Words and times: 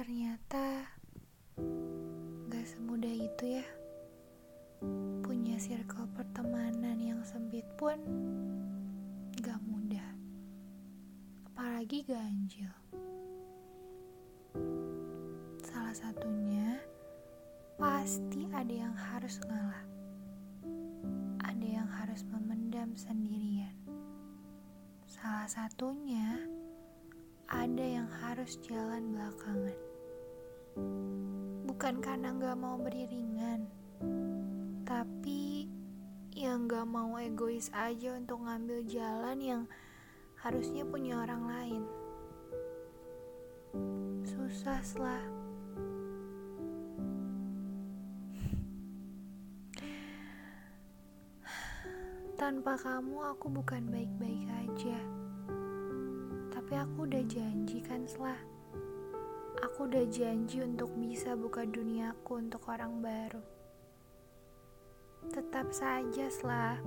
Ternyata 0.00 0.88
gak 2.48 2.64
semudah 2.72 3.14
itu 3.20 3.60
ya. 3.60 3.68
Punya 5.20 5.60
circle 5.60 6.08
pertemanan 6.16 6.96
yang 6.96 7.20
sempit 7.20 7.68
pun 7.76 8.00
gak 9.44 9.60
mudah. 9.60 10.08
Apalagi 11.52 12.00
ganjil. 12.08 12.72
Salah 15.68 15.92
satunya 15.92 16.80
pasti 17.76 18.48
ada 18.56 18.72
yang 18.72 18.96
harus 18.96 19.36
ngalah. 19.44 19.84
Ada 21.44 21.66
yang 21.76 21.88
harus 22.00 22.24
memendam 22.24 22.96
sendirian. 22.96 23.76
Salah 25.04 25.44
satunya 25.44 26.40
ada 27.52 27.84
yang 27.84 28.08
harus 28.24 28.56
jalan 28.64 29.12
belakangan 29.12 29.89
bukan 31.68 32.02
karena 32.04 32.36
gak 32.36 32.60
mau 32.60 32.76
beriringan, 32.76 33.64
tapi 34.84 35.64
yang 36.36 36.68
gak 36.68 36.84
mau 36.88 37.16
egois 37.16 37.72
aja 37.72 38.16
untuk 38.16 38.44
ngambil 38.44 38.84
jalan 38.88 39.38
yang 39.40 39.62
harusnya 40.40 40.84
punya 40.88 41.20
orang 41.20 41.42
lain. 41.44 41.82
Susah 44.24 44.80
lah. 44.98 45.24
Tanpa 52.40 52.72
kamu 52.80 53.36
aku 53.36 53.46
bukan 53.52 53.84
baik-baik 53.92 54.48
aja. 54.48 54.98
Tapi 56.50 56.72
aku 56.72 57.04
udah 57.04 57.20
janji 57.28 57.84
kan, 57.84 58.08
Selah 58.08 58.49
Aku 59.60 59.84
udah 59.84 60.08
janji 60.08 60.64
untuk 60.64 60.88
bisa 60.96 61.36
buka 61.36 61.68
duniaku 61.68 62.40
untuk 62.40 62.64
orang 62.72 63.04
baru. 63.04 63.44
Tetap 65.28 65.68
saja, 65.68 66.32
lah. 66.40 66.80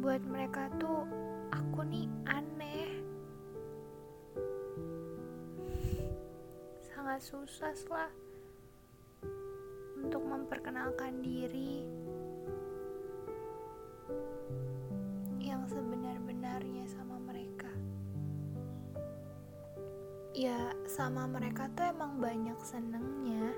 Buat 0.00 0.24
mereka 0.24 0.72
tuh, 0.80 1.04
aku 1.52 1.84
nih 1.84 2.08
aneh. 2.24 2.88
Sangat 6.88 7.20
susah, 7.20 7.76
lah. 7.92 8.08
Untuk 10.00 10.24
memperkenalkan 10.24 11.20
diri 11.20 11.84
ya 20.34 20.74
sama 20.90 21.30
mereka 21.30 21.70
tuh 21.78 21.86
emang 21.94 22.18
banyak 22.18 22.58
senengnya. 22.58 23.54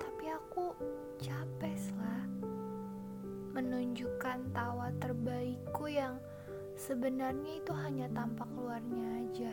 Tapi 0.00 0.24
aku 0.32 0.72
capek 1.20 1.76
lah 2.00 2.24
menunjukkan 3.52 4.48
tawa 4.56 4.88
terbaikku 4.96 5.92
yang 5.92 6.16
sebenarnya 6.72 7.60
itu 7.60 7.72
hanya 7.76 8.08
tampak 8.16 8.48
luarnya 8.56 9.28
aja. 9.28 9.52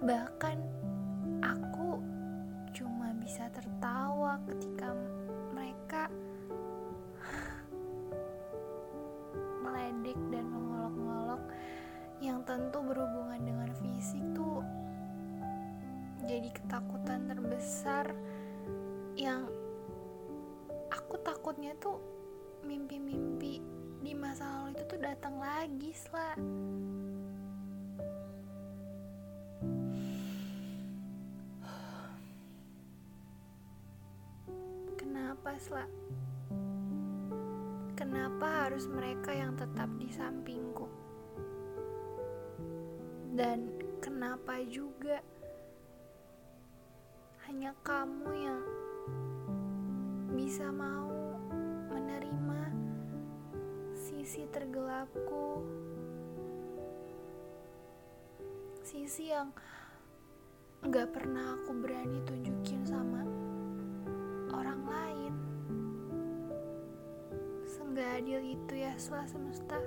Bahkan 0.08 0.58
dan 10.30 10.44
mengolok-ngolok 10.48 11.42
yang 12.22 12.44
tentu 12.46 12.78
berhubungan 12.80 13.40
dengan 13.42 13.70
fisik 13.82 14.22
tuh 14.36 14.62
jadi 16.22 16.48
ketakutan 16.54 17.26
terbesar 17.26 18.14
yang 19.18 19.50
aku 20.88 21.18
takutnya 21.20 21.74
tuh 21.82 21.98
mimpi-mimpi 22.62 23.58
di 24.02 24.12
masa 24.14 24.62
lalu 24.62 24.78
itu 24.78 24.82
tuh 24.86 25.00
datang 25.02 25.34
lagi 25.38 25.90
lah 26.14 26.36
kenapa 34.94 35.58
lah 35.74 35.90
harus 38.72 38.88
mereka 38.88 39.36
yang 39.36 39.52
tetap 39.52 39.84
di 40.00 40.08
sampingku? 40.08 40.88
Dan 43.36 43.68
kenapa 44.00 44.64
juga 44.64 45.20
hanya 47.44 47.76
kamu 47.84 48.32
yang 48.32 48.64
bisa 50.32 50.72
mau 50.72 51.36
menerima 51.92 52.72
sisi 53.92 54.48
tergelapku? 54.48 55.60
Sisi 58.80 59.36
yang 59.36 59.52
gak 60.88 61.12
pernah 61.12 61.60
aku 61.60 61.76
berani 61.76 62.24
tunjukin 62.24 62.88
sama 62.88 63.20
nggak 68.22 68.38
adil 68.38 68.54
itu 68.54 68.74
ya 68.78 68.94
setelah 68.94 69.26
semesta. 69.26 69.78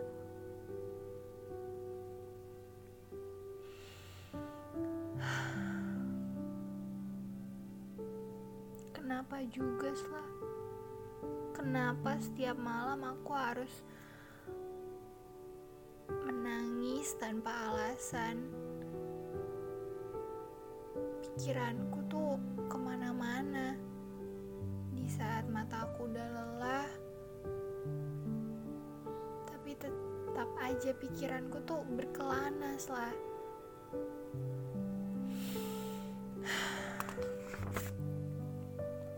Kenapa 8.91 9.39
juga 9.47 9.87
setelah? 9.95 10.31
Kenapa 11.55 12.19
setiap 12.19 12.59
malam 12.59 13.07
aku 13.07 13.31
harus 13.31 13.71
menangis 16.27 17.15
tanpa 17.15 17.55
alasan? 17.71 18.51
Pikiranku 21.23 22.03
tuh 22.11 22.35
ke 22.67 22.75
mana-mana. 22.75 23.79
Di 24.91 25.07
saat 25.07 25.47
mataku 25.47 26.11
udah 26.11 26.27
lelah 26.35 27.04
tetap 30.45 30.61
aja 30.61 30.91
pikiranku 30.93 31.57
tuh 31.65 31.81
berkelana 31.97 32.77
lah 32.93 33.13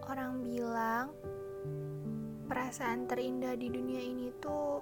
orang 0.08 0.40
bilang 0.40 1.12
perasaan 2.48 3.12
terindah 3.12 3.60
di 3.60 3.68
dunia 3.68 4.00
ini 4.08 4.32
tuh 4.40 4.80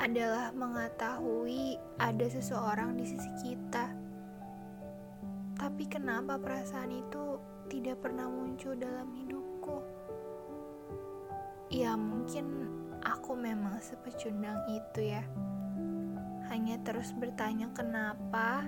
adalah 0.00 0.48
mengetahui 0.56 1.76
ada 2.00 2.26
seseorang 2.32 2.96
di 2.96 3.04
sisi 3.04 3.28
kita. 3.44 3.92
Tapi 5.60 5.84
kenapa 5.92 6.40
perasaan 6.40 6.88
itu 6.88 7.36
tidak 7.68 8.00
pernah 8.00 8.32
muncul 8.32 8.72
dalam 8.80 9.12
hidupku? 9.12 9.76
Ya 11.68 12.00
mungkin 12.00 12.71
aku 13.02 13.34
memang 13.34 13.82
sepecundang 13.82 14.62
itu 14.70 15.12
ya. 15.14 15.22
Hanya 16.50 16.78
terus 16.82 17.10
bertanya 17.14 17.70
kenapa, 17.74 18.66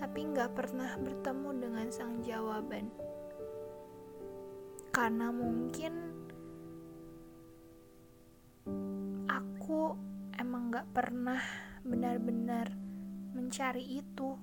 tapi 0.00 0.28
nggak 0.28 0.52
pernah 0.56 0.96
bertemu 0.96 1.50
dengan 1.60 1.86
sang 1.92 2.20
jawaban. 2.24 2.88
Karena 4.92 5.28
mungkin 5.28 5.92
aku 9.28 9.92
emang 10.40 10.72
nggak 10.72 10.88
pernah 10.92 11.40
benar-benar 11.84 12.72
mencari 13.36 14.00
itu. 14.00 14.36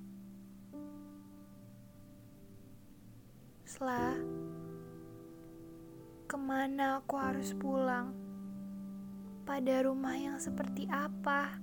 Setelah 3.66 4.14
ke 6.30 6.36
mana 6.38 7.02
aku 7.02 7.14
harus 7.18 7.50
pulang? 7.58 8.23
Pada 9.44 9.84
rumah 9.84 10.16
yang 10.16 10.40
seperti 10.40 10.88
apa? 10.88 11.60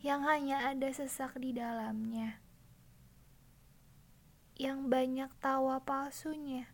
Yang 0.00 0.20
hanya 0.24 0.56
ada 0.72 0.88
sesak 0.88 1.36
di 1.36 1.52
dalamnya. 1.52 2.40
Yang 4.56 4.78
banyak 4.88 5.30
tawa 5.44 5.80
palsunya. 5.84 6.64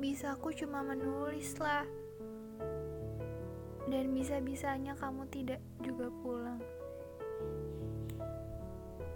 Bisa 0.00 0.32
aku 0.36 0.52
cuma 0.56 0.80
menulis 0.80 1.56
lah. 1.60 1.84
Dan 3.88 4.12
bisa-bisanya 4.16 4.96
kamu 4.96 5.28
tidak 5.32 5.60
juga 5.80 6.08
pulang. 6.24 6.60